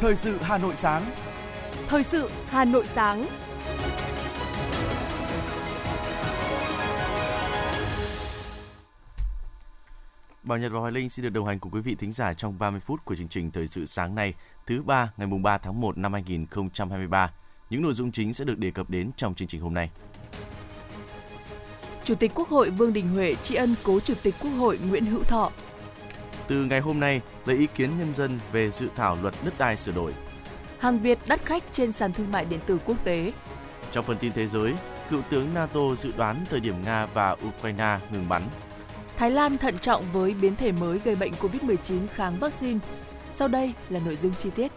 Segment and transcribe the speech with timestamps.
[0.00, 1.10] Thời sự Hà Nội sáng.
[1.88, 3.26] Thời sự Hà Nội sáng.
[10.42, 12.58] Bảo Nhật và Hoài Linh xin được đồng hành cùng quý vị thính giả trong
[12.58, 14.34] 30 phút của chương trình Thời sự sáng nay,
[14.66, 17.30] thứ ba ngày mùng 3 tháng 1 năm 2023.
[17.70, 19.90] Những nội dung chính sẽ được đề cập đến trong chương trình hôm nay.
[22.04, 25.06] Chủ tịch Quốc hội Vương Đình Huệ tri ân cố Chủ tịch Quốc hội Nguyễn
[25.06, 25.50] Hữu Thọ.
[26.50, 29.76] Từ ngày hôm nay, lấy ý kiến nhân dân về dự thảo luật đất đai
[29.76, 30.14] sửa đổi.
[30.78, 33.32] Hàng Việt đắt khách trên sàn thương mại điện tử quốc tế.
[33.92, 34.74] Trong phần tin thế giới,
[35.10, 38.42] cựu tướng NATO dự đoán thời điểm Nga và Ukraine ngừng bắn.
[39.16, 42.78] Thái Lan thận trọng với biến thể mới gây bệnh COVID-19 kháng vaccine.
[43.32, 44.72] Sau đây là nội dung chi tiết.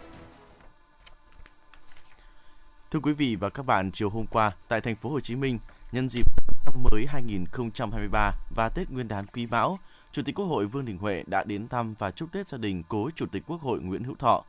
[2.90, 5.58] Thưa quý vị và các bạn, chiều hôm qua tại thành phố Hồ Chí Minh,
[5.92, 6.26] nhân dịp
[6.66, 9.78] năm mới 2023 và Tết Nguyên đán Quý Mão,
[10.14, 12.82] Chủ tịch Quốc hội Vương Đình Huệ đã đến thăm và chúc Tết gia đình
[12.88, 14.44] cố Chủ tịch Quốc hội Nguyễn Hữu Thọ.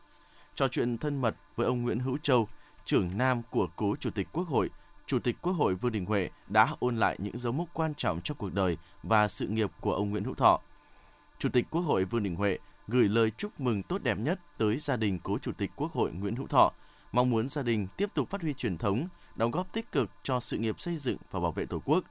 [0.55, 2.47] Trò chuyện thân mật với ông Nguyễn Hữu Châu,
[2.85, 4.69] trưởng nam của cố Chủ tịch Quốc hội,
[5.07, 8.21] Chủ tịch Quốc hội Vương Đình Huệ đã ôn lại những dấu mốc quan trọng
[8.21, 10.59] trong cuộc đời và sự nghiệp của ông Nguyễn Hữu Thọ.
[11.39, 14.77] Chủ tịch Quốc hội Vương Đình Huệ gửi lời chúc mừng tốt đẹp nhất tới
[14.77, 16.71] gia đình cố Chủ tịch Quốc hội Nguyễn Hữu Thọ,
[17.11, 20.39] mong muốn gia đình tiếp tục phát huy truyền thống, đóng góp tích cực cho
[20.39, 22.03] sự nghiệp xây dựng và bảo vệ Tổ quốc,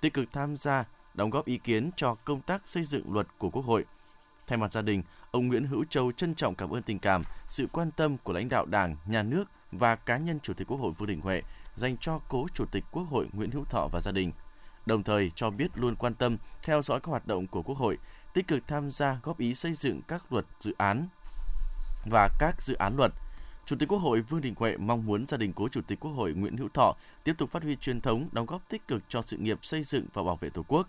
[0.00, 3.50] tích cực tham gia, đóng góp ý kiến cho công tác xây dựng luật của
[3.50, 3.84] Quốc hội.
[4.46, 7.66] Thay mặt gia đình, ông Nguyễn Hữu Châu trân trọng cảm ơn tình cảm, sự
[7.72, 10.92] quan tâm của lãnh đạo Đảng, Nhà nước và cá nhân Chủ tịch Quốc hội
[10.98, 11.42] Vương Đình Huệ
[11.76, 14.32] dành cho cố Chủ tịch Quốc hội Nguyễn Hữu Thọ và gia đình.
[14.86, 17.98] Đồng thời cho biết luôn quan tâm, theo dõi các hoạt động của Quốc hội,
[18.34, 21.06] tích cực tham gia góp ý xây dựng các luật dự án
[22.10, 23.12] và các dự án luật.
[23.66, 26.10] Chủ tịch Quốc hội Vương Đình Huệ mong muốn gia đình cố Chủ tịch Quốc
[26.10, 29.22] hội Nguyễn Hữu Thọ tiếp tục phát huy truyền thống, đóng góp tích cực cho
[29.22, 30.88] sự nghiệp xây dựng và bảo vệ Tổ quốc.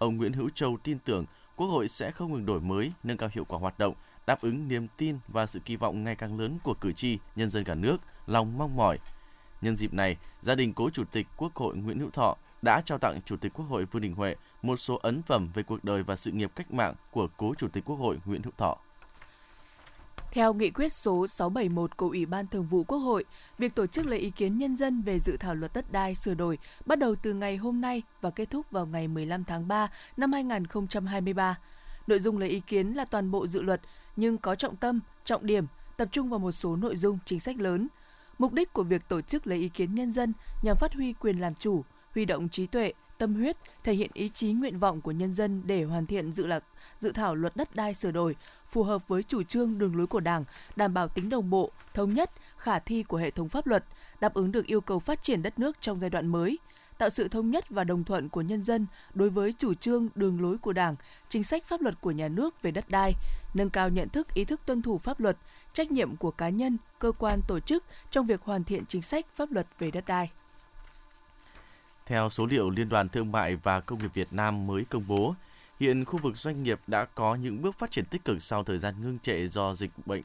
[0.00, 1.24] Ông Nguyễn Hữu Châu tin tưởng
[1.56, 3.94] Quốc hội sẽ không ngừng đổi mới, nâng cao hiệu quả hoạt động,
[4.26, 7.50] đáp ứng niềm tin và sự kỳ vọng ngày càng lớn của cử tri, nhân
[7.50, 7.96] dân cả nước,
[8.26, 8.98] lòng mong mỏi.
[9.60, 12.98] Nhân dịp này, gia đình cố Chủ tịch Quốc hội Nguyễn Hữu Thọ đã trao
[12.98, 16.02] tặng Chủ tịch Quốc hội Vương Đình Huệ một số ấn phẩm về cuộc đời
[16.02, 18.76] và sự nghiệp cách mạng của cố Chủ tịch Quốc hội Nguyễn Hữu Thọ.
[20.32, 23.24] Theo nghị quyết số 671 của Ủy ban Thường vụ Quốc hội,
[23.58, 26.34] việc tổ chức lấy ý kiến nhân dân về dự thảo luật đất đai sửa
[26.34, 29.90] đổi bắt đầu từ ngày hôm nay và kết thúc vào ngày 15 tháng 3
[30.16, 31.58] năm 2023.
[32.06, 33.80] Nội dung lấy ý kiến là toàn bộ dự luật
[34.16, 37.56] nhưng có trọng tâm, trọng điểm, tập trung vào một số nội dung chính sách
[37.56, 37.88] lớn.
[38.38, 41.38] Mục đích của việc tổ chức lấy ý kiến nhân dân nhằm phát huy quyền
[41.38, 45.10] làm chủ, huy động trí tuệ, tâm huyết, thể hiện ý chí nguyện vọng của
[45.10, 46.64] nhân dân để hoàn thiện dự luật
[46.98, 48.36] dự thảo luật đất đai sửa đổi
[48.70, 50.44] phù hợp với chủ trương đường lối của Đảng,
[50.76, 53.84] đảm bảo tính đồng bộ, thống nhất, khả thi của hệ thống pháp luật,
[54.20, 56.58] đáp ứng được yêu cầu phát triển đất nước trong giai đoạn mới,
[56.98, 60.42] tạo sự thống nhất và đồng thuận của nhân dân đối với chủ trương đường
[60.42, 60.96] lối của Đảng,
[61.28, 63.12] chính sách pháp luật của nhà nước về đất đai,
[63.54, 65.36] nâng cao nhận thức ý thức tuân thủ pháp luật,
[65.72, 69.26] trách nhiệm của cá nhân, cơ quan tổ chức trong việc hoàn thiện chính sách
[69.34, 70.30] pháp luật về đất đai.
[72.10, 75.34] Theo số liệu Liên đoàn Thương mại và Công nghiệp Việt Nam mới công bố,
[75.80, 78.78] hiện khu vực doanh nghiệp đã có những bước phát triển tích cực sau thời
[78.78, 80.22] gian ngưng trệ do dịch bệnh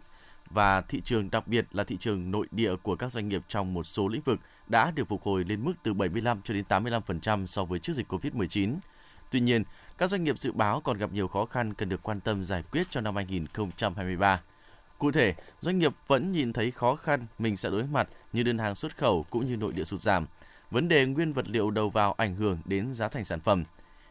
[0.49, 3.73] và thị trường đặc biệt là thị trường nội địa của các doanh nghiệp trong
[3.73, 7.45] một số lĩnh vực đã được phục hồi lên mức từ 75 cho đến 85%
[7.45, 8.75] so với trước dịch Covid-19.
[9.31, 9.63] Tuy nhiên,
[9.97, 12.63] các doanh nghiệp dự báo còn gặp nhiều khó khăn cần được quan tâm giải
[12.71, 14.41] quyết trong năm 2023.
[14.97, 18.57] Cụ thể, doanh nghiệp vẫn nhìn thấy khó khăn mình sẽ đối mặt như đơn
[18.57, 20.25] hàng xuất khẩu cũng như nội địa sụt giảm.
[20.71, 23.63] Vấn đề nguyên vật liệu đầu vào ảnh hưởng đến giá thành sản phẩm.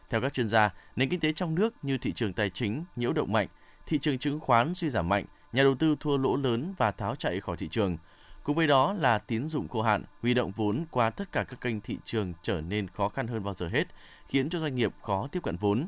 [0.09, 3.13] Theo các chuyên gia, nền kinh tế trong nước như thị trường tài chính nhiễu
[3.13, 3.47] động mạnh,
[3.85, 7.15] thị trường chứng khoán suy giảm mạnh, nhà đầu tư thua lỗ lớn và tháo
[7.15, 7.97] chạy khỏi thị trường.
[8.43, 11.61] Cùng với đó là tín dụng khô hạn, huy động vốn qua tất cả các
[11.61, 13.87] kênh thị trường trở nên khó khăn hơn bao giờ hết,
[14.27, 15.87] khiến cho doanh nghiệp khó tiếp cận vốn.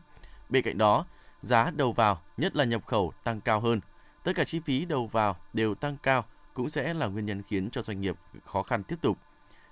[0.50, 1.06] Bên cạnh đó,
[1.42, 3.82] giá đầu vào, nhất là nhập khẩu tăng cao hơn.
[4.24, 7.70] Tất cả chi phí đầu vào đều tăng cao cũng sẽ là nguyên nhân khiến
[7.70, 9.18] cho doanh nghiệp khó khăn tiếp tục.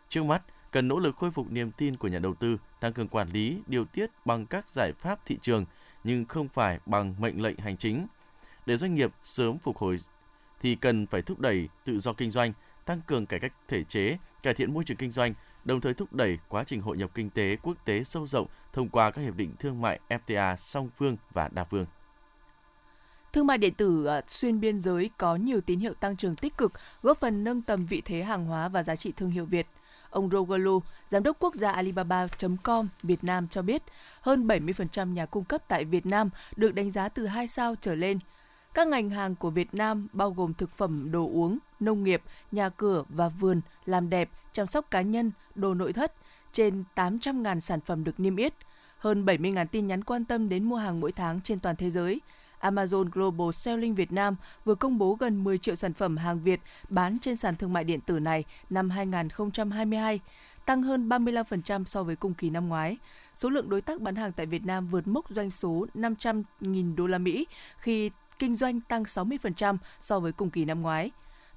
[0.10, 0.42] Trước mắt,
[0.76, 3.62] cần nỗ lực khôi phục niềm tin của nhà đầu tư, tăng cường quản lý,
[3.68, 5.66] điều tiết bằng các giải pháp thị trường
[6.04, 8.08] nhưng không phải bằng mệnh lệnh hành chính.
[8.66, 9.98] Để doanh nghiệp sớm phục hồi
[10.62, 12.54] thì cần phải thúc đẩy tự do kinh doanh,
[12.86, 15.34] tăng cường cải cách thể chế, cải thiện môi trường kinh doanh,
[15.66, 18.90] đồng thời thúc đẩy quá trình hội nhập kinh tế quốc tế sâu rộng thông
[18.90, 21.86] qua các hiệp định thương mại FTA song phương và đa phương.
[23.34, 26.58] Thương mại điện tử à, xuyên biên giới có nhiều tín hiệu tăng trưởng tích
[26.58, 29.68] cực, góp phần nâng tầm vị thế hàng hóa và giá trị thương hiệu Việt.
[30.16, 30.68] Ông Roger
[31.08, 33.84] giám đốc quốc gia Alibaba.com Việt Nam cho biết,
[34.22, 37.96] hơn 70% nhà cung cấp tại Việt Nam được đánh giá từ 2 sao trở
[37.96, 38.20] lên.
[38.74, 42.22] Các ngành hàng của Việt Nam bao gồm thực phẩm, đồ uống, nông nghiệp,
[42.52, 46.14] nhà cửa và vườn, làm đẹp, chăm sóc cá nhân, đồ nội thất,
[46.54, 48.54] trên 800.000 sản phẩm được niêm yết,
[48.98, 52.22] hơn 70.000 tin nhắn quan tâm đến mua hàng mỗi tháng trên toàn thế giới.
[52.66, 54.36] Amazon Global Selling Việt Nam
[54.66, 56.60] vừa công bố gần 10 triệu sản phẩm hàng Việt
[56.90, 60.20] bán trên sàn thương mại điện tử này năm 2022,
[60.66, 62.98] tăng hơn 35% so với cùng kỳ năm ngoái.
[63.36, 67.08] Số lượng đối tác bán hàng tại Việt Nam vượt mốc doanh số 500.000 đô
[67.08, 67.48] la Mỹ
[67.78, 71.12] khi kinh doanh tăng 60% so với cùng kỳ năm ngoái.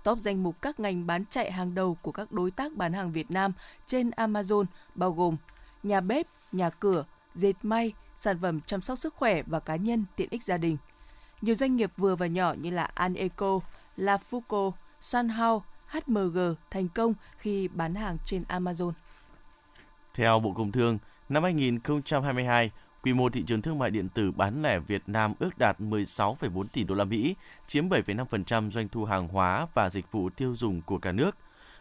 [0.05, 3.13] Top danh mục các ngành bán chạy hàng đầu của các đối tác bán hàng
[3.13, 3.53] Việt Nam
[3.87, 4.65] trên Amazon
[4.95, 5.37] bao gồm
[5.83, 10.05] nhà bếp, nhà cửa, dệt may, sản phẩm chăm sóc sức khỏe và cá nhân
[10.17, 10.77] tiện ích gia đình.
[11.43, 13.61] Nhiều doanh nghiệp vừa và nhỏ như là Aneco,
[13.97, 16.39] La Fuco, Sunhouse, HMG
[16.71, 18.93] thành công khi bán hàng trên Amazon.
[20.15, 20.99] Theo Bộ Công Thương,
[21.29, 22.71] năm 2022,
[23.03, 26.65] quy mô thị trường thương mại điện tử bán lẻ Việt Nam ước đạt 16,4
[26.73, 27.35] tỷ đô la Mỹ,
[27.67, 31.37] chiếm 7,5% doanh thu hàng hóa và dịch vụ tiêu dùng của cả nước.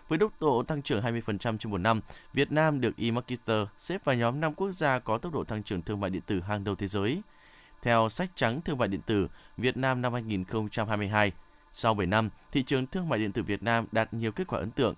[0.08, 2.02] Với tốc độ tăng trưởng 20% trên một năm,
[2.34, 5.82] Việt Nam được eMarketer xếp vào nhóm 5 quốc gia có tốc độ tăng trưởng
[5.82, 7.22] thương mại điện tử hàng đầu thế giới.
[7.88, 11.32] Theo sách trắng thương mại điện tử Việt Nam năm 2022,
[11.72, 14.60] sau 7 năm, thị trường thương mại điện tử Việt Nam đạt nhiều kết quả
[14.60, 14.96] ấn tượng.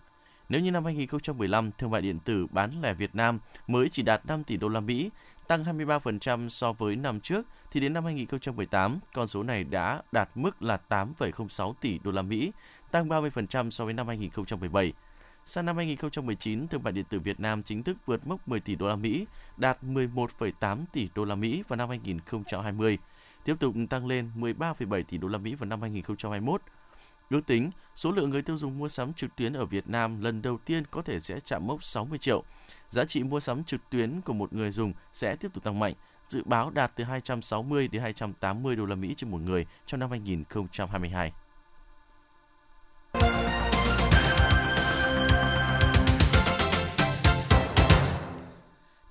[0.50, 4.26] Nếu như năm 2015, thương mại điện tử bán lẻ Việt Nam mới chỉ đạt
[4.26, 5.10] 5 tỷ đô la Mỹ,
[5.48, 10.30] tăng 23% so với năm trước, thì đến năm 2018, con số này đã đạt
[10.36, 12.52] mức là 8,06 tỷ đô la Mỹ,
[12.92, 14.94] tăng 30% so với năm 2017.
[15.46, 18.76] Sang năm 2019, thương mại điện tử Việt Nam chính thức vượt mốc 10 tỷ
[18.76, 19.26] đô la Mỹ,
[19.58, 22.98] đạt 11,8 tỷ đô la Mỹ vào năm 2020,
[23.46, 26.62] tiếp tục tăng lên 13,7 tỷ đô la Mỹ vào năm 2021.
[27.30, 30.42] Ước tính, số lượng người tiêu dùng mua sắm trực tuyến ở Việt Nam lần
[30.42, 32.44] đầu tiên có thể sẽ chạm mốc 60 triệu.
[32.90, 35.94] Giá trị mua sắm trực tuyến của một người dùng sẽ tiếp tục tăng mạnh,
[36.28, 40.10] dự báo đạt từ 260 đến 280 đô la Mỹ trên một người trong năm
[40.10, 41.32] 2022.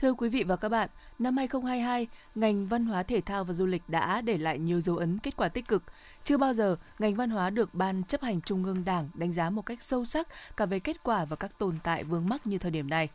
[0.08, 0.88] Thưa quý vị và các bạn,
[1.18, 4.96] năm 2022, ngành văn hóa thể thao và du lịch đã để lại nhiều dấu
[4.96, 5.82] ấn kết quả tích cực.
[6.24, 9.50] Chưa bao giờ ngành văn hóa được Ban chấp hành Trung ương Đảng đánh giá
[9.50, 12.58] một cách sâu sắc cả về kết quả và các tồn tại vướng mắc như
[12.58, 13.08] thời điểm này.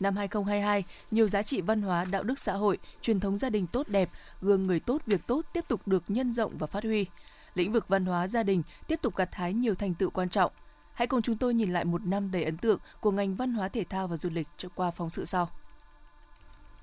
[0.00, 3.66] Năm 2022, nhiều giá trị văn hóa, đạo đức xã hội, truyền thống gia đình
[3.66, 4.10] tốt đẹp,
[4.40, 7.06] gương người tốt việc tốt tiếp tục được nhân rộng và phát huy.
[7.54, 10.52] Lĩnh vực văn hóa gia đình tiếp tục gặt hái nhiều thành tựu quan trọng.
[10.94, 13.68] Hãy cùng chúng tôi nhìn lại một năm đầy ấn tượng của ngành văn hóa
[13.68, 15.50] thể thao và du lịch qua phóng sự sau.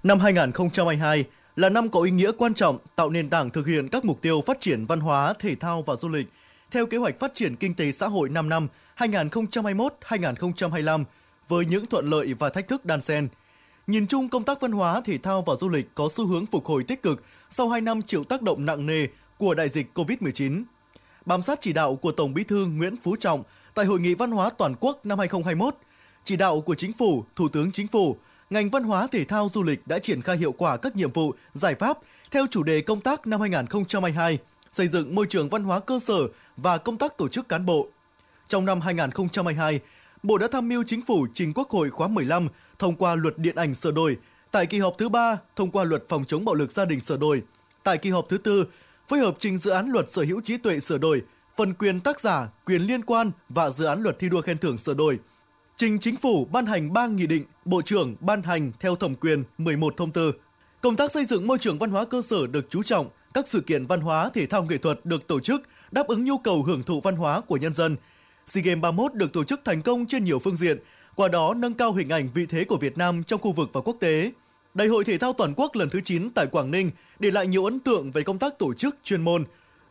[0.03, 1.25] Năm 2022
[1.56, 4.42] là năm có ý nghĩa quan trọng tạo nền tảng thực hiện các mục tiêu
[4.42, 6.27] phát triển văn hóa, thể thao và du lịch
[6.71, 8.68] theo kế hoạch phát triển kinh tế xã hội 5 năm
[8.98, 11.03] 2021-2025
[11.48, 13.27] với những thuận lợi và thách thức đan xen.
[13.88, 16.65] Nhìn chung công tác văn hóa, thể thao và du lịch có xu hướng phục
[16.65, 19.07] hồi tích cực sau 2 năm chịu tác động nặng nề
[19.38, 20.63] của đại dịch COVID-19.
[21.25, 23.44] Bám sát chỉ đạo của Tổng Bí thư Nguyễn Phú Trọng
[23.75, 25.75] tại Hội nghị Văn hóa Toàn quốc năm 2021,
[26.24, 28.18] chỉ đạo của Chính phủ, Thủ tướng Chính phủ–
[28.51, 31.33] ngành văn hóa thể thao du lịch đã triển khai hiệu quả các nhiệm vụ,
[31.53, 31.98] giải pháp
[32.31, 34.38] theo chủ đề công tác năm 2022,
[34.71, 36.27] xây dựng môi trường văn hóa cơ sở
[36.57, 37.88] và công tác tổ chức cán bộ.
[38.48, 39.80] Trong năm 2022,
[40.24, 42.48] Bộ đã tham mưu Chính phủ trình Quốc hội khóa 15
[42.80, 44.18] thông qua luật điện ảnh sửa đổi,
[44.51, 47.18] tại kỳ họp thứ 3 thông qua luật phòng chống bạo lực gia đình sửa
[47.18, 47.42] đổi,
[47.83, 48.65] tại kỳ họp thứ tư
[49.07, 51.21] phối hợp trình dự án luật sở hữu trí tuệ sửa đổi,
[51.57, 54.77] phần quyền tác giả, quyền liên quan và dự án luật thi đua khen thưởng
[54.77, 55.19] sửa đổi–
[55.81, 59.44] trình chính phủ ban hành 3 nghị định, Bộ trưởng ban hành theo thẩm quyền
[59.57, 60.31] 11 thông tư.
[60.81, 63.62] Công tác xây dựng môi trường văn hóa cơ sở được chú trọng, các sự
[63.62, 65.61] kiện văn hóa thể thao nghệ thuật được tổ chức
[65.92, 67.95] đáp ứng nhu cầu hưởng thụ văn hóa của nhân dân.
[68.45, 70.78] SEA Games 31 được tổ chức thành công trên nhiều phương diện,
[71.16, 73.81] qua đó nâng cao hình ảnh vị thế của Việt Nam trong khu vực và
[73.81, 74.31] quốc tế.
[74.73, 77.66] Đại hội thể thao toàn quốc lần thứ 9 tại Quảng Ninh để lại nhiều
[77.66, 79.45] ấn tượng về công tác tổ chức chuyên môn.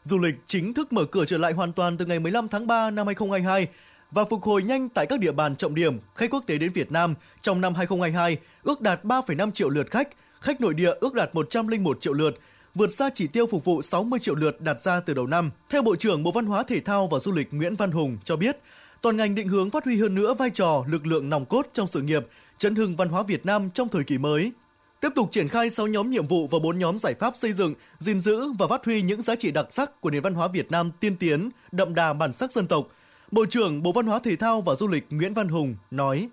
[0.05, 2.91] Du lịch chính thức mở cửa trở lại hoàn toàn từ ngày 15 tháng 3
[2.91, 3.69] năm 2022
[4.11, 6.93] và phục hồi nhanh tại các địa bàn trọng điểm khách quốc tế đến Việt
[6.93, 10.09] Nam trong năm 2022 ước đạt 3,5 triệu lượt khách,
[10.41, 12.39] khách nội địa ước đạt 101 triệu lượt,
[12.75, 15.51] vượt xa chỉ tiêu phục vụ 60 triệu lượt đặt ra từ đầu năm.
[15.71, 18.37] Theo Bộ trưởng Bộ Văn hóa Thể thao và Du lịch Nguyễn Văn Hùng cho
[18.37, 18.57] biết,
[19.03, 21.89] toàn ngành định hướng phát huy hơn nữa vai trò lực lượng nòng cốt trong
[21.89, 22.27] sự nghiệp
[22.59, 24.53] chấn hưng văn hóa Việt Nam trong thời kỳ mới.
[25.01, 27.75] Tiếp tục triển khai 6 nhóm nhiệm vụ và 4 nhóm giải pháp xây dựng,
[27.99, 30.71] gìn giữ và phát huy những giá trị đặc sắc của nền văn hóa Việt
[30.71, 32.89] Nam tiên tiến, đậm đà bản sắc dân tộc–
[33.31, 36.29] Bộ trưởng Bộ Văn hóa Thể thao và Du lịch Nguyễn Văn Hùng nói: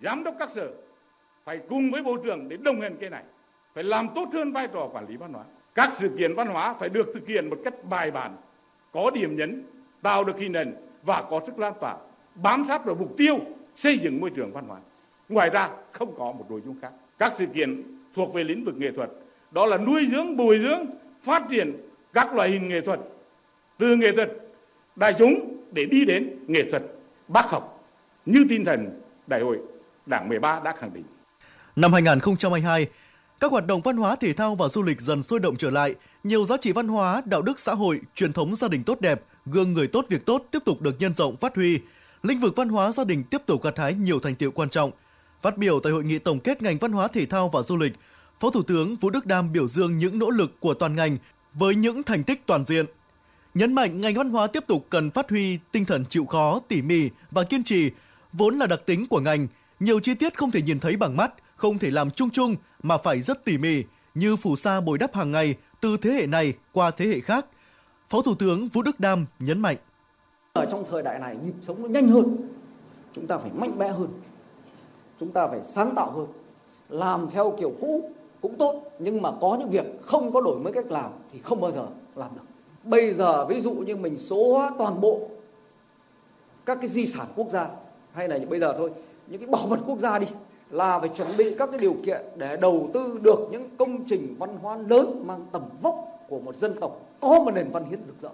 [0.00, 0.70] Giám đốc các sở
[1.44, 3.22] phải cùng với Bộ trưởng để đồng hành cái này,
[3.74, 5.44] phải làm tốt hơn vai trò quản lý văn hóa.
[5.74, 8.36] Các sự kiện văn hóa phải được thực hiện một cách bài bản,
[8.92, 9.62] có điểm nhấn,
[10.02, 11.96] tạo được hình ảnh và có sức lan tỏa,
[12.34, 13.38] bám sát vào mục tiêu
[13.74, 14.78] xây dựng môi trường văn hóa.
[15.28, 16.92] Ngoài ra không có một nội dung khác.
[17.18, 17.82] Các sự kiện
[18.14, 19.10] thuộc về lĩnh vực nghệ thuật,
[19.50, 20.86] đó là nuôi dưỡng, bồi dưỡng,
[21.22, 21.72] phát triển
[22.12, 23.00] các loại hình nghệ thuật
[23.78, 24.30] từ nghệ thuật
[24.96, 26.82] đại chúng để đi đến nghệ thuật
[27.28, 27.88] bác học
[28.26, 29.58] như tinh thần đại hội
[30.06, 31.04] Đảng 13 đã khẳng định.
[31.76, 32.86] Năm 2022,
[33.40, 35.94] Các hoạt động văn hóa thể thao và du lịch dần sôi động trở lại,
[36.24, 39.22] nhiều giá trị văn hóa, đạo đức xã hội, truyền thống gia đình tốt đẹp,
[39.46, 41.80] gương người tốt việc tốt tiếp tục được nhân rộng phát huy.
[42.22, 44.90] Lĩnh vực văn hóa gia đình tiếp tục gặt hái nhiều thành tiệu quan trọng.
[45.42, 47.92] Phát biểu tại hội nghị tổng kết ngành văn hóa thể thao và du lịch,
[48.40, 51.18] Phó Thủ tướng Vũ Đức Đam biểu dương những nỗ lực của toàn ngành
[51.54, 52.86] với những thành tích toàn diện.
[53.56, 56.82] Nhấn mạnh ngành văn hóa tiếp tục cần phát huy tinh thần chịu khó, tỉ
[56.82, 57.90] mỉ và kiên trì,
[58.32, 59.46] vốn là đặc tính của ngành.
[59.80, 62.98] Nhiều chi tiết không thể nhìn thấy bằng mắt, không thể làm chung chung mà
[62.98, 63.82] phải rất tỉ mỉ,
[64.14, 67.46] như phù sa bồi đắp hàng ngày từ thế hệ này qua thế hệ khác.
[68.08, 69.76] Phó Thủ tướng Vũ Đức Đam nhấn mạnh.
[70.52, 72.36] Ở trong thời đại này nhịp sống nó nhanh hơn,
[73.14, 74.08] chúng ta phải mạnh mẽ hơn,
[75.20, 76.26] chúng ta phải sáng tạo hơn,
[76.88, 78.10] làm theo kiểu cũ
[78.40, 81.60] cũng tốt nhưng mà có những việc không có đổi mới cách làm thì không
[81.60, 82.55] bao giờ làm được
[82.86, 85.28] bây giờ ví dụ như mình số hóa toàn bộ
[86.66, 87.68] các cái di sản quốc gia
[88.12, 88.90] hay là bây giờ thôi
[89.26, 90.26] những cái bảo vật quốc gia đi
[90.70, 94.36] là phải chuẩn bị các cái điều kiện để đầu tư được những công trình
[94.38, 95.94] văn hóa lớn mang tầm vóc
[96.28, 98.28] của một dân tộc có một nền văn hiến rực rỡ.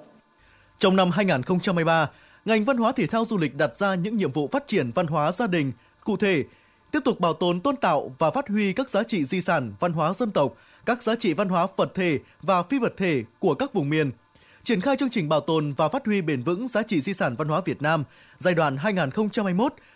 [0.78, 2.10] Trong năm 2023,
[2.44, 5.06] ngành văn hóa thể thao du lịch đặt ra những nhiệm vụ phát triển văn
[5.06, 5.72] hóa gia đình,
[6.04, 6.44] cụ thể
[6.90, 9.92] tiếp tục bảo tồn tôn tạo và phát huy các giá trị di sản văn
[9.92, 10.54] hóa dân tộc,
[10.86, 14.10] các giá trị văn hóa vật thể và phi vật thể của các vùng miền.
[14.64, 17.36] Triển khai chương trình bảo tồn và phát huy bền vững giá trị di sản
[17.36, 18.04] văn hóa Việt Nam
[18.38, 18.76] giai đoạn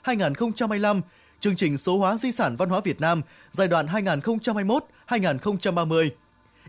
[0.05, 1.01] 2021-2025,
[1.41, 6.09] chương trình số hóa di sản văn hóa Việt Nam giai đoạn 2021-2030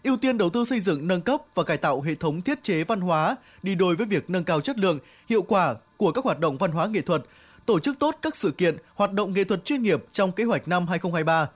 [0.04, 2.84] ưu tiên đầu tư xây dựng nâng cấp và cải tạo hệ thống thiết chế
[2.84, 5.00] văn hóa đi đôi với việc nâng cao chất lượng,
[5.30, 7.24] hiệu quả của các hoạt động văn hóa nghệ thuật,
[7.66, 10.68] tổ chức tốt các sự kiện, hoạt động nghệ thuật chuyên nghiệp trong kế hoạch
[10.68, 11.50] năm 2023.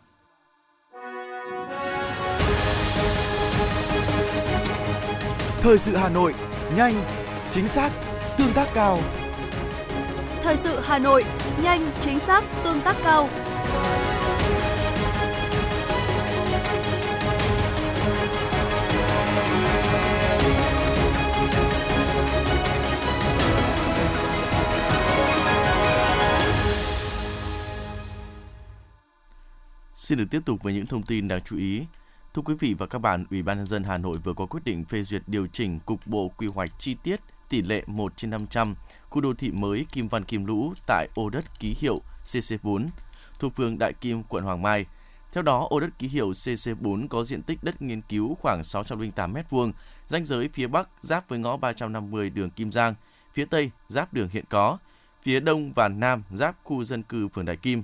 [5.61, 6.33] Thời sự Hà Nội,
[6.75, 7.03] nhanh,
[7.51, 7.91] chính xác,
[8.37, 8.99] tương tác cao.
[10.43, 11.25] Thời sự Hà Nội,
[11.63, 13.29] nhanh, chính xác, tương tác cao.
[29.95, 31.81] Xin được tiếp tục với những thông tin đáng chú ý.
[32.33, 34.63] Thưa quý vị và các bạn, Ủy ban nhân dân Hà Nội vừa có quyết
[34.63, 37.19] định phê duyệt điều chỉnh cục bộ quy hoạch chi tiết
[37.49, 38.75] tỷ lệ 1 trên 500
[39.09, 42.87] khu đô thị mới Kim Văn Kim Lũ tại ô đất ký hiệu CC4
[43.39, 44.85] thuộc phường Đại Kim, quận Hoàng Mai.
[45.33, 49.33] Theo đó, ô đất ký hiệu CC4 có diện tích đất nghiên cứu khoảng 608
[49.33, 49.71] m2,
[50.07, 52.95] ranh giới phía Bắc giáp với ngõ 350 đường Kim Giang,
[53.33, 54.77] phía Tây giáp đường hiện có,
[55.23, 57.83] phía Đông và Nam giáp khu dân cư phường Đại Kim.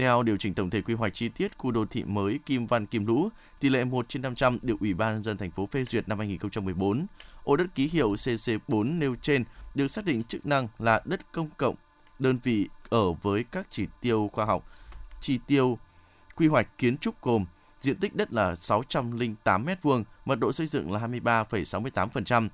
[0.00, 2.86] Theo điều chỉnh tổng thể quy hoạch chi tiết khu đô thị mới Kim Văn
[2.86, 3.28] Kim Lũ,
[3.60, 6.18] tỷ lệ 1 trên 500 được Ủy ban nhân dân thành phố phê duyệt năm
[6.18, 7.06] 2014.
[7.44, 11.48] Ô đất ký hiệu CC4 nêu trên được xác định chức năng là đất công
[11.56, 11.74] cộng,
[12.18, 14.64] đơn vị ở với các chỉ tiêu khoa học,
[15.20, 15.78] chỉ tiêu
[16.36, 17.44] quy hoạch kiến trúc gồm
[17.80, 22.48] diện tích đất là 608 m2, mật độ xây dựng là 23,68%,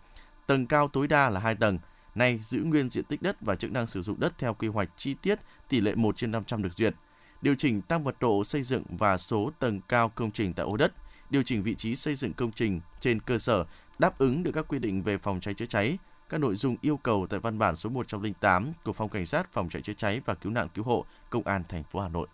[0.46, 1.78] tầng cao tối đa là 2 tầng.
[2.14, 4.88] Nay giữ nguyên diện tích đất và chức năng sử dụng đất theo quy hoạch
[4.96, 5.38] chi tiết
[5.68, 6.94] tỷ lệ 1 trên 500 được duyệt
[7.42, 10.76] điều chỉnh tăng mật độ xây dựng và số tầng cao công trình tại ô
[10.76, 10.92] đất,
[11.30, 13.64] điều chỉnh vị trí xây dựng công trình trên cơ sở
[13.98, 16.96] đáp ứng được các quy định về phòng cháy chữa cháy, các nội dung yêu
[16.96, 20.34] cầu tại văn bản số 108 của Phòng Cảnh sát Phòng cháy chữa cháy và
[20.34, 22.26] Cứu nạn Cứu hộ Công an thành phố Hà Nội.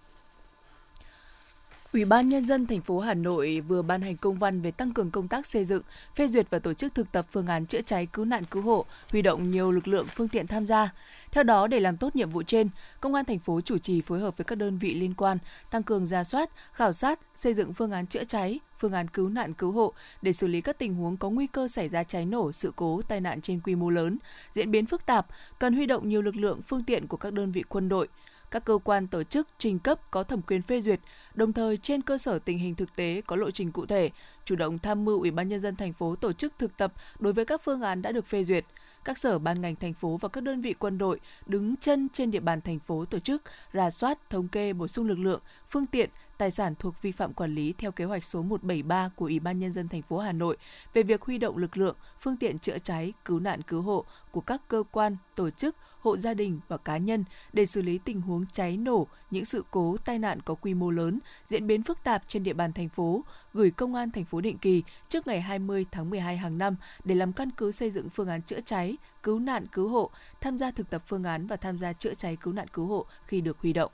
[1.92, 4.92] Ủy ban Nhân dân thành phố Hà Nội vừa ban hành công văn về tăng
[4.92, 5.82] cường công tác xây dựng,
[6.16, 8.84] phê duyệt và tổ chức thực tập phương án chữa cháy cứu nạn cứu hộ,
[9.10, 10.92] huy động nhiều lực lượng phương tiện tham gia.
[11.32, 12.68] Theo đó, để làm tốt nhiệm vụ trên,
[13.00, 15.38] Công an thành phố chủ trì phối hợp với các đơn vị liên quan
[15.70, 19.28] tăng cường ra soát, khảo sát, xây dựng phương án chữa cháy, phương án cứu
[19.28, 22.26] nạn cứu hộ để xử lý các tình huống có nguy cơ xảy ra cháy
[22.26, 24.18] nổ, sự cố, tai nạn trên quy mô lớn,
[24.52, 25.26] diễn biến phức tạp,
[25.58, 28.08] cần huy động nhiều lực lượng phương tiện của các đơn vị quân đội,
[28.52, 31.00] các cơ quan tổ chức trình cấp có thẩm quyền phê duyệt,
[31.34, 34.10] đồng thời trên cơ sở tình hình thực tế có lộ trình cụ thể,
[34.44, 37.32] chủ động tham mưu Ủy ban nhân dân thành phố tổ chức thực tập đối
[37.32, 38.64] với các phương án đã được phê duyệt.
[39.04, 42.30] Các sở ban ngành thành phố và các đơn vị quân đội đứng chân trên
[42.30, 43.42] địa bàn thành phố tổ chức
[43.72, 45.40] rà soát, thống kê, bổ sung lực lượng,
[45.70, 46.10] phương tiện,
[46.42, 49.58] tài sản thuộc vi phạm quản lý theo kế hoạch số 173 của Ủy ban
[49.58, 50.56] nhân dân thành phố Hà Nội
[50.94, 54.40] về việc huy động lực lượng, phương tiện chữa cháy, cứu nạn cứu hộ của
[54.40, 58.20] các cơ quan, tổ chức, hộ gia đình và cá nhân để xử lý tình
[58.20, 61.18] huống cháy nổ, những sự cố tai nạn có quy mô lớn,
[61.48, 64.58] diễn biến phức tạp trên địa bàn thành phố, gửi công an thành phố định
[64.58, 68.28] kỳ trước ngày 20 tháng 12 hàng năm để làm căn cứ xây dựng phương
[68.28, 71.78] án chữa cháy, cứu nạn cứu hộ, tham gia thực tập phương án và tham
[71.78, 73.92] gia chữa cháy cứu nạn cứu hộ khi được huy động.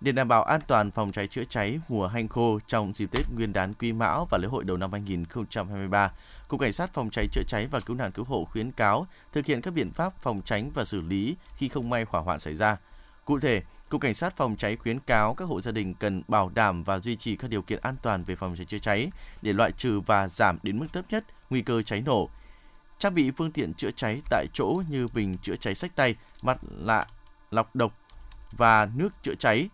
[0.00, 3.26] Để đảm bảo an toàn phòng cháy chữa cháy mùa hanh khô trong dịp Tết
[3.34, 6.12] Nguyên đán Quý Mão và lễ hội đầu năm 2023,
[6.48, 9.46] Cục Cảnh sát Phòng cháy chữa cháy và Cứu nạn Cứu hộ khuyến cáo thực
[9.46, 12.54] hiện các biện pháp phòng tránh và xử lý khi không may hỏa hoạn xảy
[12.54, 12.76] ra.
[13.24, 16.50] Cụ thể, Cục Cảnh sát phòng cháy khuyến cáo các hộ gia đình cần bảo
[16.54, 19.10] đảm và duy trì các điều kiện an toàn về phòng cháy chữa cháy
[19.42, 22.28] để loại trừ và giảm đến mức thấp nhất nguy cơ cháy nổ.
[22.98, 26.58] Trang bị phương tiện chữa cháy tại chỗ như bình chữa cháy sách tay, mặt
[26.70, 27.06] lạ,
[27.50, 27.92] lọc độc
[28.52, 29.68] và nước chữa cháy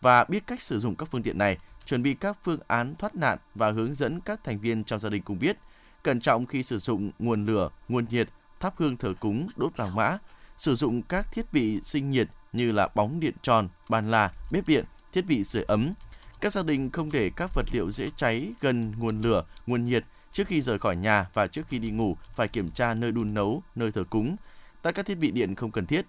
[0.00, 3.14] và biết cách sử dụng các phương tiện này, chuẩn bị các phương án thoát
[3.14, 5.56] nạn và hướng dẫn các thành viên trong gia đình cùng biết,
[6.02, 8.28] cẩn trọng khi sử dụng nguồn lửa, nguồn nhiệt,
[8.60, 10.18] thắp hương thờ cúng, đốt vàng mã,
[10.56, 14.68] sử dụng các thiết bị sinh nhiệt như là bóng điện tròn, bàn là, bếp
[14.68, 15.92] điện, thiết bị sưởi ấm.
[16.40, 20.04] Các gia đình không để các vật liệu dễ cháy gần nguồn lửa, nguồn nhiệt
[20.32, 23.34] trước khi rời khỏi nhà và trước khi đi ngủ phải kiểm tra nơi đun
[23.34, 24.36] nấu, nơi thờ cúng,
[24.82, 26.06] tắt các thiết bị điện không cần thiết.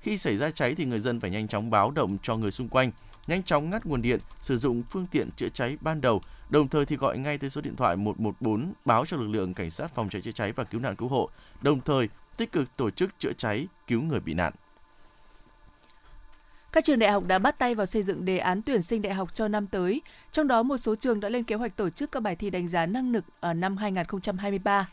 [0.00, 2.68] Khi xảy ra cháy thì người dân phải nhanh chóng báo động cho người xung
[2.68, 2.90] quanh,
[3.28, 6.86] nhanh chóng ngắt nguồn điện, sử dụng phương tiện chữa cháy ban đầu, đồng thời
[6.86, 10.08] thì gọi ngay tới số điện thoại 114 báo cho lực lượng cảnh sát phòng
[10.08, 11.30] cháy chữa cháy và cứu nạn cứu hộ,
[11.62, 14.52] đồng thời tích cực tổ chức chữa cháy, cứu người bị nạn.
[16.72, 19.14] Các trường đại học đã bắt tay vào xây dựng đề án tuyển sinh đại
[19.14, 22.12] học cho năm tới, trong đó một số trường đã lên kế hoạch tổ chức
[22.12, 24.88] các bài thi đánh giá năng lực ở năm 2023.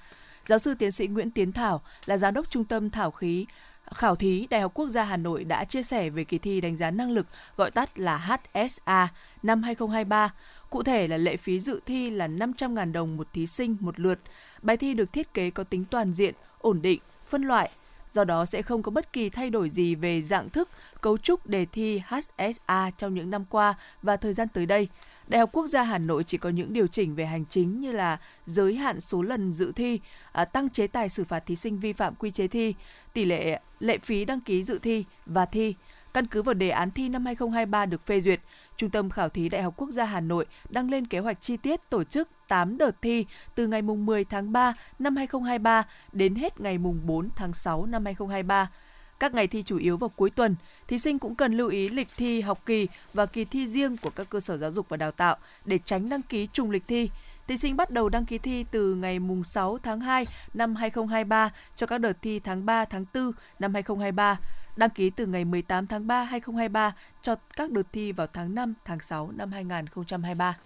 [0.48, 3.46] Giáo sư tiến sĩ Nguyễn Tiến Thảo là giám đốc trung tâm thảo khí
[3.94, 6.78] khảo thí Đại học Quốc gia Hà Nội đã chia sẻ về kỳ thi đánh
[6.78, 7.28] giá năng lực
[7.58, 8.18] gọi tắt là
[8.54, 9.08] HSA
[9.44, 10.34] năm 2023.
[10.70, 14.20] Cụ thể là lệ phí dự thi là 500.000 đồng một thí sinh một lượt.
[14.62, 17.70] Bài thi được thiết kế có tính toàn diện, ổn định, phân loại,
[18.12, 20.70] do đó sẽ không có bất kỳ thay đổi gì về dạng thức,
[21.02, 24.88] cấu trúc đề thi HSA trong những năm qua và thời gian tới đây.
[25.28, 27.92] Đại học Quốc gia Hà Nội chỉ có những điều chỉnh về hành chính như
[27.92, 30.00] là giới hạn số lần dự thi,
[30.32, 32.76] à, tăng chế tài xử phạt thí sinh vi phạm quy chế thi,
[33.14, 35.76] tỷ lệ lệ phí đăng ký dự thi và thi.
[36.14, 38.40] Căn cứ vào đề án thi năm 2023 được phê duyệt,
[38.78, 41.58] Trung tâm Khảo thí Đại học Quốc gia Hà Nội đang lên kế hoạch chi
[41.58, 46.60] tiết tổ chức 8 đợt thi từ ngày 10 tháng 3 năm 2023 đến hết
[46.60, 48.70] ngày 4 tháng 6 năm 2023.
[49.20, 50.56] Các ngày thi chủ yếu vào cuối tuần,
[50.88, 54.10] thí sinh cũng cần lưu ý lịch thi học kỳ và kỳ thi riêng của
[54.10, 57.10] các cơ sở giáo dục và đào tạo để tránh đăng ký trùng lịch thi.
[57.48, 61.88] Thí sinh bắt đầu đăng ký thi từ ngày 6 tháng 2 năm 2023 cho
[61.88, 64.40] các đợt thi tháng 3, tháng 4 năm 2023
[64.76, 68.74] đăng ký từ ngày 18 tháng 3 2023 cho các đợt thi vào tháng 5,
[68.86, 70.58] tháng 6 năm 2023.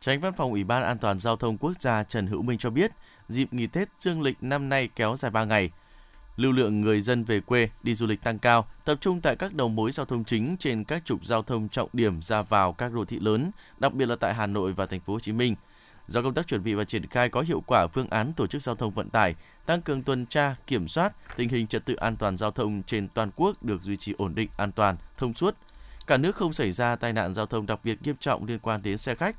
[0.00, 2.70] Tránh Văn phòng Ủy ban An toàn Giao thông Quốc gia Trần Hữu Minh cho
[2.70, 2.90] biết,
[3.28, 5.70] dịp nghỉ Tết Dương lịch năm nay kéo dài 3 ngày.
[6.36, 9.54] Lưu lượng người dân về quê đi du lịch tăng cao, tập trung tại các
[9.54, 12.92] đầu mối giao thông chính trên các trục giao thông trọng điểm ra vào các
[12.92, 15.54] đô thị lớn, đặc biệt là tại Hà Nội và thành phố Hồ Chí Minh.
[16.08, 18.62] Do công tác chuẩn bị và triển khai có hiệu quả phương án tổ chức
[18.62, 19.34] giao thông vận tải,
[19.66, 23.08] tăng cường tuần tra, kiểm soát, tình hình trật tự an toàn giao thông trên
[23.08, 25.56] toàn quốc được duy trì ổn định, an toàn, thông suốt.
[26.06, 28.82] Cả nước không xảy ra tai nạn giao thông đặc biệt nghiêm trọng liên quan
[28.82, 29.36] đến xe khách,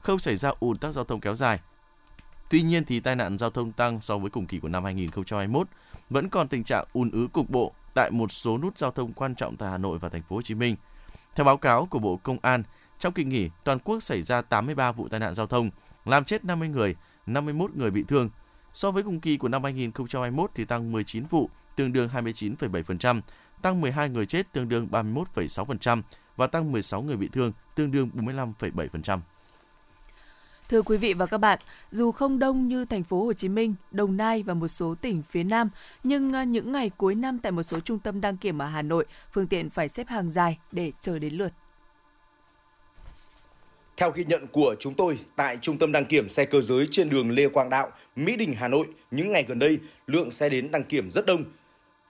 [0.00, 1.60] không xảy ra ùn tắc giao thông kéo dài.
[2.50, 5.68] Tuy nhiên thì tai nạn giao thông tăng so với cùng kỳ của năm 2021,
[6.12, 9.34] vẫn còn tình trạng ùn ứ cục bộ tại một số nút giao thông quan
[9.34, 10.76] trọng tại Hà Nội và thành phố Hồ Chí Minh.
[11.34, 12.62] Theo báo cáo của Bộ Công an,
[12.98, 15.70] trong kỳ nghỉ, toàn quốc xảy ra 83 vụ tai nạn giao thông,
[16.04, 16.96] làm chết 50 người,
[17.26, 18.30] 51 người bị thương.
[18.72, 23.20] So với cùng kỳ của năm 2021 thì tăng 19 vụ, tương đương 29,7%,
[23.62, 26.02] tăng 12 người chết tương đương 31,6%
[26.36, 29.18] và tăng 16 người bị thương tương đương 45,7%.
[30.72, 31.58] Thưa quý vị và các bạn,
[31.90, 35.22] dù không đông như thành phố Hồ Chí Minh, Đồng Nai và một số tỉnh
[35.30, 35.70] phía Nam,
[36.04, 38.82] nhưng à, những ngày cuối năm tại một số trung tâm đăng kiểm ở Hà
[38.82, 41.52] Nội, phương tiện phải xếp hàng dài để chờ đến lượt.
[43.96, 47.10] Theo ghi nhận của chúng tôi, tại trung tâm đăng kiểm xe cơ giới trên
[47.10, 50.70] đường Lê Quang Đạo, Mỹ Đình, Hà Nội, những ngày gần đây, lượng xe đến
[50.70, 51.44] đăng kiểm rất đông.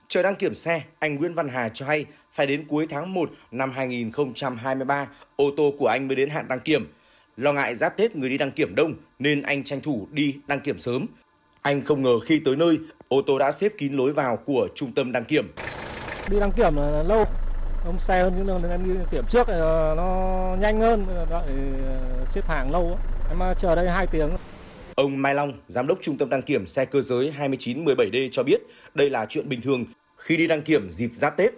[0.07, 3.31] Chờ đăng kiểm xe, anh Nguyễn Văn Hà cho hay phải đến cuối tháng 1
[3.51, 6.91] năm 2023, ô tô của anh mới đến hạn đăng kiểm.
[7.37, 10.59] Lo ngại giáp Tết người đi đăng kiểm đông nên anh tranh thủ đi đăng
[10.59, 11.05] kiểm sớm.
[11.61, 14.91] Anh không ngờ khi tới nơi, ô tô đã xếp kín lối vào của trung
[14.91, 15.51] tâm đăng kiểm.
[16.29, 17.25] Đi đăng kiểm là lâu,
[17.85, 19.47] ông xe hơn những lần em đi đăng kiểm trước
[19.97, 21.47] nó nhanh hơn, đợi
[21.85, 22.99] ờ, xếp hàng lâu.
[23.29, 24.29] Em chờ đây 2 tiếng.
[24.95, 28.61] Ông Mai Long, giám đốc trung tâm đăng kiểm xe cơ giới 2917D cho biết
[28.95, 29.85] đây là chuyện bình thường
[30.17, 31.53] khi đi đăng kiểm dịp giáp Tết.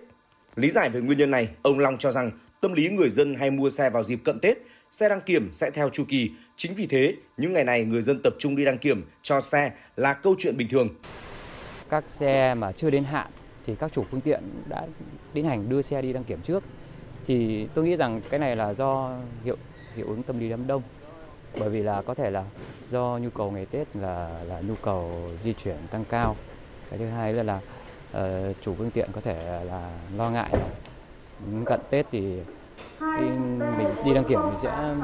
[0.56, 3.52] Lý giải về nguyên nhân này, ông Long cho rằng tâm lý người dân hay
[3.52, 4.58] mua xe vào dịp cận Tết
[4.96, 6.32] xe đăng kiểm sẽ theo chu kỳ.
[6.56, 9.72] Chính vì thế, những ngày này người dân tập trung đi đăng kiểm cho xe
[9.96, 10.90] là câu chuyện bình thường.
[11.90, 13.28] Các xe mà chưa đến hạn
[13.66, 14.88] thì các chủ phương tiện đã
[15.34, 16.64] tiến hành đưa xe đi đăng kiểm trước.
[17.28, 19.58] Thì tôi nghĩ rằng cái này là do hiệu
[19.96, 20.82] hiệu ứng tâm lý đám đông.
[21.60, 22.44] Bởi vì là có thể là
[22.92, 26.36] do nhu cầu ngày Tết là là nhu cầu di chuyển tăng cao.
[26.90, 27.60] Cái thứ hai là là
[28.18, 30.52] uh, chủ phương tiện có thể là lo ngại
[31.66, 32.40] cận Tết thì
[33.00, 33.26] khi
[33.78, 34.96] mình đi đăng kiểm thì sẽ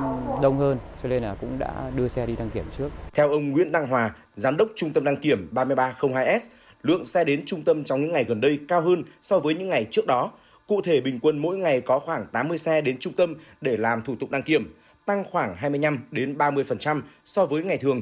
[0.41, 2.89] đông hơn cho nên là cũng đã đưa xe đi đăng kiểm trước.
[3.13, 6.39] Theo ông Nguyễn Đăng Hòa, giám đốc trung tâm đăng kiểm 3302S,
[6.84, 9.69] lượng xe đến trung tâm trong những ngày gần đây cao hơn so với những
[9.69, 10.31] ngày trước đó.
[10.67, 14.01] Cụ thể, bình quân mỗi ngày có khoảng 80 xe đến trung tâm để làm
[14.01, 18.01] thủ tục đăng kiểm, tăng khoảng 25 đến 30% so với ngày thường.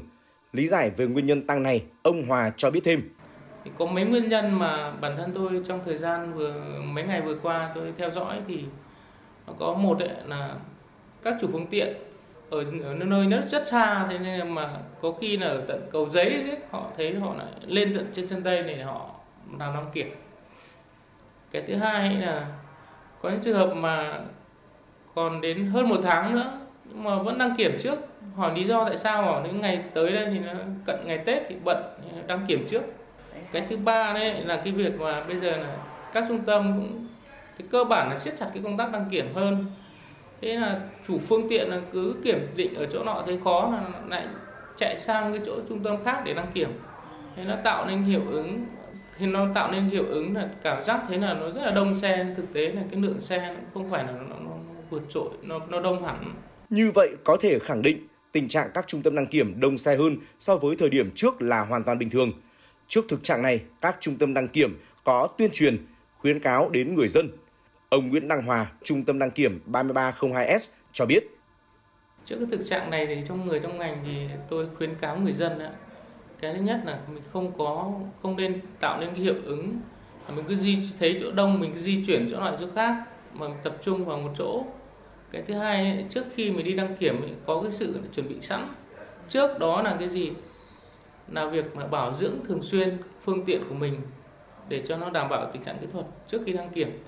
[0.54, 3.02] Lý giải về nguyên nhân tăng này, ông Hòa cho biết thêm.
[3.66, 6.54] Thì có mấy nguyên nhân mà bản thân tôi trong thời gian vừa
[6.84, 8.64] mấy ngày vừa qua tôi theo dõi thì
[9.60, 10.56] có một ấy là
[11.22, 11.98] các chủ phương tiện
[12.50, 14.70] ở, ở nơi rất rất xa thế nên mà
[15.02, 18.28] có khi là ở tận cầu giấy ấy, họ thấy họ lại lên tận trên
[18.28, 19.10] sân tây này họ
[19.60, 20.12] làm đăng kiểm.
[21.52, 22.48] Cái thứ hai là
[23.22, 24.20] có những trường hợp mà
[25.16, 28.00] còn đến hơn một tháng nữa nhưng mà vẫn đăng kiểm trước.
[28.36, 30.54] Hỏi lý do tại sao hỏi những ngày tới đây thì nó
[30.86, 31.78] cận ngày tết thì bận
[32.28, 32.82] đăng kiểm trước.
[33.52, 35.78] Cái thứ ba đấy là cái việc mà bây giờ là
[36.14, 37.08] các trung tâm cũng
[37.60, 39.66] thì cơ bản là siết chặt cái công tác đăng kiểm hơn.
[40.42, 44.00] Thế là chủ phương tiện là cứ kiểm định ở chỗ nọ thấy khó là
[44.08, 44.28] lại
[44.76, 46.70] chạy sang cái chỗ trung tâm khác để đăng kiểm.
[47.36, 48.66] Thế nó tạo nên hiệu ứng
[49.18, 51.96] thì nó tạo nên hiệu ứng là cảm giác thế là nó rất là đông
[51.96, 52.34] xe.
[52.38, 54.52] Thực tế là cái lượng xe nó không phải là nó, nó, nó
[54.90, 56.34] vượt trội nó nó đông hẳn.
[56.70, 59.96] Như vậy có thể khẳng định tình trạng các trung tâm đăng kiểm đông xe
[59.96, 62.32] hơn so với thời điểm trước là hoàn toàn bình thường.
[62.88, 65.78] Trước thực trạng này các trung tâm đăng kiểm có tuyên truyền
[66.18, 67.30] khuyến cáo đến người dân
[67.90, 71.24] Ông Nguyễn Đăng Hòa, Trung tâm đăng kiểm 3302S cho biết.
[72.26, 75.34] Trước cái thực trạng này thì trong người trong ngành thì tôi khuyến cáo người
[75.34, 75.72] dân ạ.
[76.40, 79.80] Cái thứ nhất là mình không có không nên tạo nên cái hiệu ứng
[80.36, 83.48] mình cứ di thấy chỗ đông mình cứ di chuyển chỗ này chỗ khác mà
[83.48, 84.64] mình tập trung vào một chỗ.
[85.32, 88.42] Cái thứ hai trước khi mình đi đăng kiểm mình có cái sự chuẩn bị
[88.42, 88.68] sẵn.
[89.28, 90.32] Trước đó là cái gì?
[91.28, 94.02] Là việc mà bảo dưỡng thường xuyên phương tiện của mình
[94.70, 97.00] để cho nó đảm bảo tình trạng kỹ thuật trước khi đăng kiểm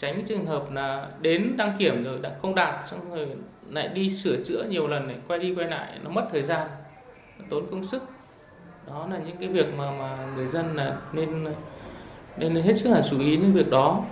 [0.00, 3.26] tránh trường hợp là đến đăng kiểm rồi đã không đạt xong rồi
[3.70, 6.68] lại đi sửa chữa nhiều lần này quay đi quay lại nó mất thời gian
[7.48, 8.02] tốn công sức
[8.86, 11.44] đó là những cái việc mà mà người dân là nên
[12.36, 14.04] nên hết sức là chú ý những việc đó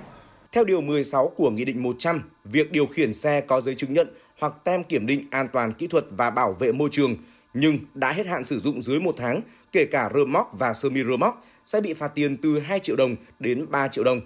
[0.52, 4.08] theo điều 16 của Nghị định 100, việc điều khiển xe có giấy chứng nhận
[4.38, 7.16] hoặc tem kiểm định an toàn kỹ thuật và bảo vệ môi trường
[7.54, 9.40] nhưng đã hết hạn sử dụng dưới một tháng,
[9.72, 12.80] kể cả rơ móc và sơ mi rơ móc, sẽ bị phạt tiền từ 2
[12.80, 14.20] triệu đồng đến 3 triệu đồng.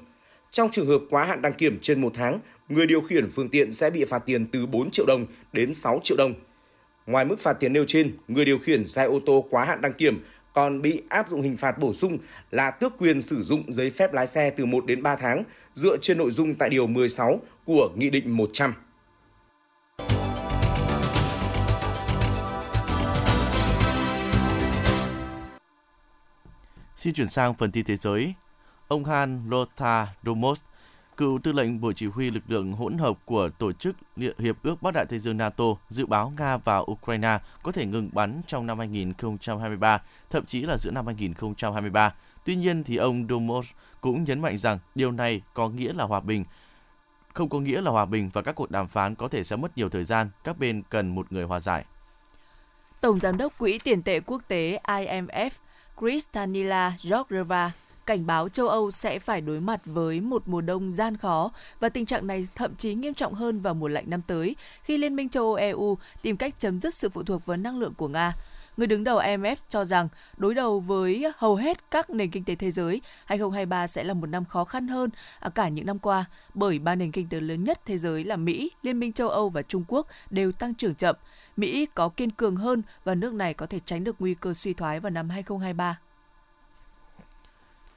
[0.52, 3.72] Trong trường hợp quá hạn đăng kiểm trên một tháng, người điều khiển phương tiện
[3.72, 6.34] sẽ bị phạt tiền từ 4 triệu đồng đến 6 triệu đồng.
[7.06, 9.92] Ngoài mức phạt tiền nêu trên, người điều khiển xe ô tô quá hạn đăng
[9.92, 12.18] kiểm còn bị áp dụng hình phạt bổ sung
[12.50, 15.96] là tước quyền sử dụng giấy phép lái xe từ 1 đến 3 tháng dựa
[15.96, 18.74] trên nội dung tại Điều 16 của Nghị định 100.
[26.96, 28.34] Xin chuyển sang phần tin thế giới.
[28.92, 30.60] Ông Han Rotha Domos,
[31.16, 34.82] cựu tư lệnh Bộ Chỉ huy lực lượng hỗn hợp của Tổ chức Hiệp ước
[34.82, 38.66] Bắc Đại Tây Dương NATO, dự báo Nga và Ukraine có thể ngừng bắn trong
[38.66, 42.14] năm 2023, thậm chí là giữa năm 2023.
[42.44, 43.66] Tuy nhiên thì ông Domos
[44.00, 46.44] cũng nhấn mạnh rằng điều này có nghĩa là hòa bình,
[47.32, 49.78] không có nghĩa là hòa bình và các cuộc đàm phán có thể sẽ mất
[49.78, 51.84] nhiều thời gian, các bên cần một người hòa giải.
[53.00, 55.50] Tổng giám đốc Quỹ tiền tệ quốc tế IMF
[55.98, 57.72] Kristalina Georgieva
[58.06, 61.88] cảnh báo châu Âu sẽ phải đối mặt với một mùa đông gian khó và
[61.88, 65.16] tình trạng này thậm chí nghiêm trọng hơn vào mùa lạnh năm tới khi Liên
[65.16, 68.08] minh châu Âu EU tìm cách chấm dứt sự phụ thuộc vào năng lượng của
[68.08, 68.34] Nga.
[68.76, 72.54] Người đứng đầu IMF cho rằng đối đầu với hầu hết các nền kinh tế
[72.54, 75.10] thế giới, 2023 sẽ là một năm khó khăn hơn
[75.40, 78.36] à, cả những năm qua bởi ba nền kinh tế lớn nhất thế giới là
[78.36, 81.16] Mỹ, Liên minh châu Âu và Trung Quốc đều tăng trưởng chậm.
[81.56, 84.74] Mỹ có kiên cường hơn và nước này có thể tránh được nguy cơ suy
[84.74, 85.98] thoái vào năm 2023.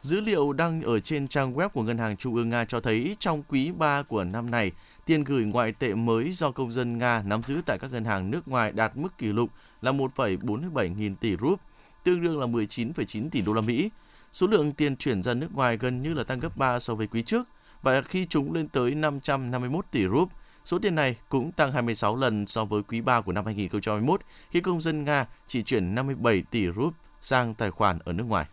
[0.05, 3.15] Dữ liệu đăng ở trên trang web của Ngân hàng Trung ương Nga cho thấy
[3.19, 4.71] trong quý 3 của năm này,
[5.05, 8.31] tiền gửi ngoại tệ mới do công dân Nga nắm giữ tại các ngân hàng
[8.31, 9.49] nước ngoài đạt mức kỷ lục
[9.81, 11.61] là 1,47 nghìn tỷ rúp,
[12.03, 13.89] tương đương là 19,9 tỷ đô la Mỹ.
[14.31, 17.07] Số lượng tiền chuyển ra nước ngoài gần như là tăng gấp 3 so với
[17.07, 17.47] quý trước,
[17.81, 20.29] và khi chúng lên tới 551 tỷ rúp,
[20.65, 24.61] số tiền này cũng tăng 26 lần so với quý 3 của năm 2021 khi
[24.61, 28.45] công dân Nga chỉ chuyển 57 tỷ rúp sang tài khoản ở nước ngoài.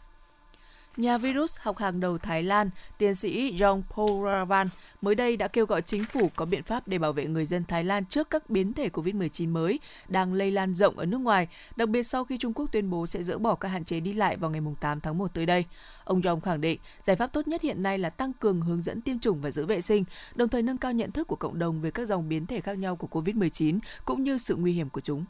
[0.96, 4.68] Nhà virus học hàng đầu Thái Lan, tiến sĩ John Poravan
[5.02, 7.64] mới đây đã kêu gọi chính phủ có biện pháp để bảo vệ người dân
[7.64, 11.48] Thái Lan trước các biến thể COVID-19 mới đang lây lan rộng ở nước ngoài,
[11.76, 14.12] đặc biệt sau khi Trung Quốc tuyên bố sẽ dỡ bỏ các hạn chế đi
[14.12, 15.64] lại vào ngày 8 tháng 1 tới đây.
[16.05, 19.00] Ông John khẳng định giải pháp tốt nhất hiện nay là tăng cường hướng dẫn
[19.00, 21.81] tiêm chủng và giữ vệ sinh, đồng thời nâng cao nhận thức của cộng đồng
[21.81, 25.00] về các dòng biến thể khác nhau của COVID-19 cũng như sự nguy hiểm của
[25.00, 25.24] chúng.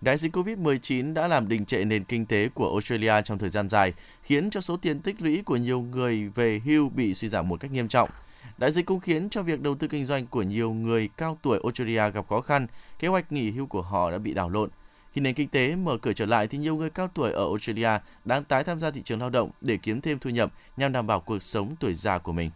[0.00, 3.68] Đại dịch COVID-19 đã làm đình trệ nền kinh tế của Australia trong thời gian
[3.68, 7.48] dài, khiến cho số tiền tích lũy của nhiều người về hưu bị suy giảm
[7.48, 8.10] một cách nghiêm trọng.
[8.58, 11.60] Đại dịch cũng khiến cho việc đầu tư kinh doanh của nhiều người cao tuổi
[11.62, 12.66] Australia gặp khó khăn,
[12.98, 14.70] kế hoạch nghỉ hưu của họ đã bị đảo lộn.
[15.12, 17.90] Khi nền kinh tế mở cửa trở lại thì nhiều người cao tuổi ở Australia
[18.24, 21.06] đang tái tham gia thị trường lao động để kiếm thêm thu nhập nhằm đảm
[21.06, 22.50] bảo cuộc sống tuổi già của mình.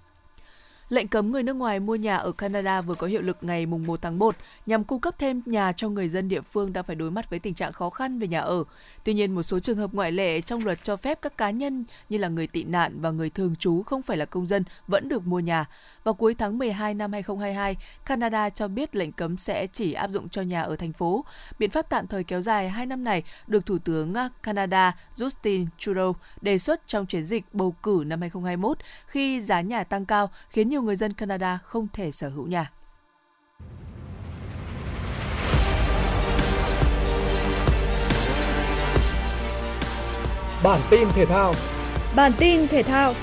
[0.91, 4.03] Lệnh cấm người nước ngoài mua nhà ở Canada vừa có hiệu lực ngày 1
[4.03, 7.11] tháng 1 nhằm cung cấp thêm nhà cho người dân địa phương đang phải đối
[7.11, 8.65] mặt với tình trạng khó khăn về nhà ở.
[9.05, 11.85] Tuy nhiên, một số trường hợp ngoại lệ trong luật cho phép các cá nhân
[12.09, 15.09] như là người tị nạn và người thường trú không phải là công dân vẫn
[15.09, 15.67] được mua nhà.
[16.05, 17.77] Vào cuối tháng 12 năm 2022,
[18.07, 21.25] Canada cho biết lệnh cấm sẽ chỉ áp dụng cho nhà ở thành phố.
[21.59, 26.17] Biện pháp tạm thời kéo dài 2 năm này được Thủ tướng Canada Justin Trudeau
[26.41, 30.69] đề xuất trong chiến dịch bầu cử năm 2021 khi giá nhà tăng cao khiến
[30.69, 32.73] nhiều nhiều người dân Canada không thể sở hữu nhà.
[40.65, 41.55] Bản tin thể thao
[42.17, 43.15] Bản tin thể thao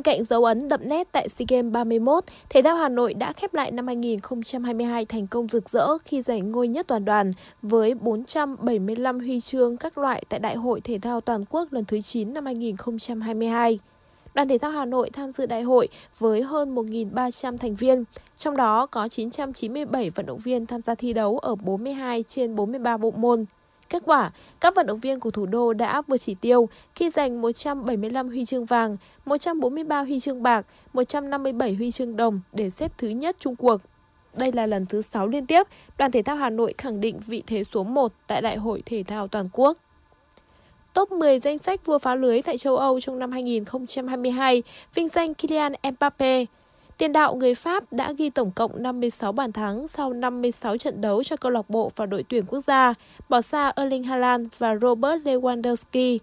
[0.00, 3.32] Bên cạnh dấu ấn đậm nét tại SEA Games 31, Thể thao Hà Nội đã
[3.32, 7.32] khép lại năm 2022 thành công rực rỡ khi giành ngôi nhất toàn đoàn
[7.62, 12.00] với 475 huy chương các loại tại Đại hội Thể thao Toàn quốc lần thứ
[12.00, 13.78] 9 năm 2022.
[14.34, 18.04] Đoàn thể thao Hà Nội tham dự đại hội với hơn 1.300 thành viên,
[18.38, 22.96] trong đó có 997 vận động viên tham gia thi đấu ở 42 trên 43
[22.96, 23.44] bộ môn.
[23.90, 27.40] Kết quả, các vận động viên của thủ đô đã vượt chỉ tiêu khi giành
[27.40, 33.08] 175 huy chương vàng, 143 huy chương bạc, 157 huy chương đồng để xếp thứ
[33.08, 33.80] nhất Trung cuộc.
[34.34, 35.66] Đây là lần thứ 6 liên tiếp
[35.98, 39.02] đoàn thể thao Hà Nội khẳng định vị thế số 1 tại Đại hội Thể
[39.02, 39.78] thao Toàn quốc.
[40.94, 44.62] Top 10 danh sách vua phá lưới tại châu Âu trong năm 2022,
[44.94, 46.44] vinh danh Kylian Mbappe.
[47.00, 51.24] Tiền đạo người Pháp đã ghi tổng cộng 56 bàn thắng sau 56 trận đấu
[51.24, 52.94] cho câu lạc bộ và đội tuyển quốc gia,
[53.28, 56.18] bỏ xa Erling Haaland và Robert Lewandowski.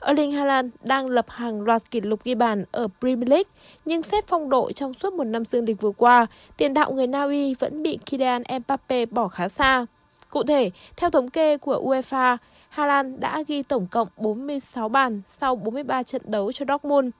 [0.00, 3.50] Erling Haaland đang lập hàng loạt kỷ lục ghi bàn ở Premier League,
[3.84, 7.06] nhưng xét phong độ trong suốt một năm dương lịch vừa qua, tiền đạo người
[7.06, 9.86] Na Uy vẫn bị Kylian Mbappe bỏ khá xa.
[10.30, 12.36] Cụ thể, theo thống kê của UEFA,
[12.68, 17.10] Haaland đã ghi tổng cộng 46 bàn sau 43 trận đấu cho Dortmund,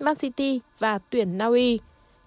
[0.00, 1.78] Man City và tuyển Na Uy.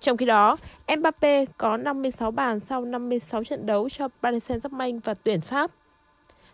[0.05, 0.57] Trong khi đó,
[0.97, 5.71] Mbappe có 56 bàn sau 56 trận đấu cho Paris Saint-Germain và tuyển Pháp.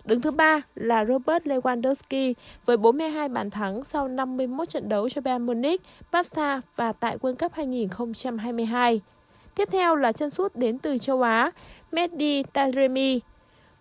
[0.06, 2.34] Đứng thứ ba là Robert Lewandowski
[2.66, 7.36] với 42 bàn thắng sau 51 trận đấu cho Bayern Munich, Barca và tại World
[7.36, 9.02] Cup 2022.
[9.56, 11.52] Tiếp theo là chân sút đến từ châu Á,
[11.92, 13.20] Mehdi Taremi.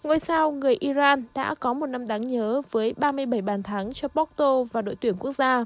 [0.02, 4.08] Ngôi sao người Iran đã có một năm đáng nhớ với 37 bàn thắng cho
[4.08, 5.64] Porto và đội tuyển quốc gia.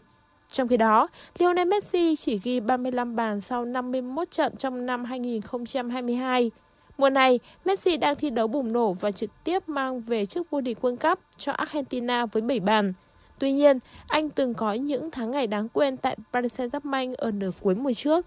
[0.50, 6.50] Trong khi đó, Lionel Messi chỉ ghi 35 bàn sau 51 trận trong năm 2022.
[6.98, 10.60] Mùa này, Messi đang thi đấu bùng nổ và trực tiếp mang về chức vô
[10.60, 12.92] địch World Cup cho Argentina với 7 bàn.
[13.38, 13.78] Tuy nhiên,
[14.08, 17.92] anh từng có những tháng ngày đáng quên tại Paris Saint-Germain ở nửa cuối mùa
[17.92, 18.26] trước.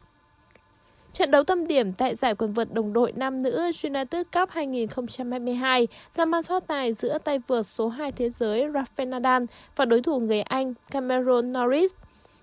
[1.13, 5.87] Trận đấu tâm điểm tại giải quần vợt đồng đội nam nữ United Cup 2022
[6.15, 9.43] là màn so tài giữa tay vợt số 2 thế giới Rafael Nadal
[9.75, 11.91] và đối thủ người Anh Cameron Norris.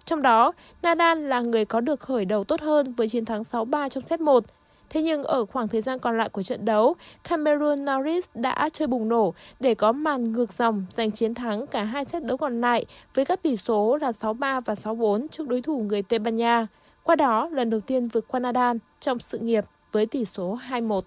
[0.05, 3.89] Trong đó, Nadal là người có được khởi đầu tốt hơn với chiến thắng 6-3
[3.89, 4.45] trong set 1.
[4.91, 6.95] Thế nhưng ở khoảng thời gian còn lại của trận đấu,
[7.29, 11.83] Cameron Norris đã chơi bùng nổ để có màn ngược dòng giành chiến thắng cả
[11.83, 15.63] hai set đấu còn lại với các tỷ số là 6-3 và 6-4 trước đối
[15.63, 16.67] thủ người Tây Ban Nha.
[17.03, 21.01] Qua đó, lần đầu tiên vượt qua Nadal trong sự nghiệp với tỷ số 2-1.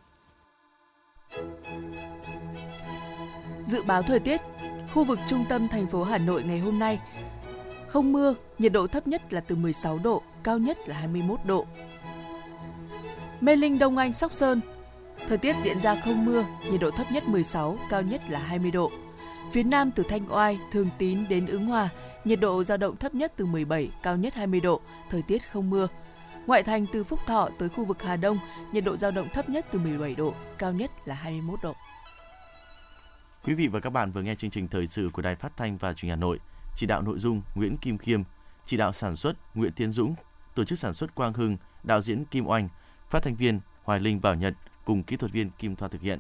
[3.68, 4.42] Dự báo thời tiết
[4.94, 7.00] Khu vực trung tâm thành phố Hà Nội ngày hôm nay
[7.88, 11.66] không mưa, nhiệt độ thấp nhất là từ 16 độ, cao nhất là 21 độ.
[13.42, 14.62] Mê Linh Đông Anh Sóc Sơn
[15.28, 18.72] Thời tiết diễn ra không mưa, nhiệt độ thấp nhất 16, cao nhất là 20
[18.72, 18.92] độ.
[19.52, 21.90] Phía Nam từ Thanh Oai, Thường Tín đến Ứng Hòa,
[22.26, 25.70] nhiệt độ dao động thấp nhất từ 17, cao nhất 20 độ, thời tiết không
[25.70, 25.88] mưa.
[26.48, 28.40] Ngoại thành từ Phúc Thọ tới khu vực Hà Đông,
[28.72, 31.76] nhiệt độ dao động thấp nhất từ 17 độ, cao nhất là 21 độ.
[33.44, 35.78] Quý vị và các bạn vừa nghe chương trình thời sự của Đài Phát thanh
[35.78, 36.40] và Truyền hình Hà Nội.
[36.78, 38.22] Chỉ đạo nội dung Nguyễn Kim Khiêm,
[38.66, 40.16] chỉ đạo sản xuất Nguyễn Tiến Dũng,
[40.56, 42.70] tổ chức sản xuất Quang Hưng, đạo diễn Kim Oanh,
[43.10, 44.54] phát thanh viên Hoài Linh Bảo Nhật
[44.86, 46.20] cùng kỹ thuật viên Kim Thoa thực hiện.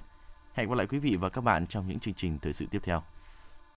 [0.54, 2.80] Hẹn gặp lại quý vị và các bạn trong những chương trình thời sự tiếp
[2.84, 3.04] theo.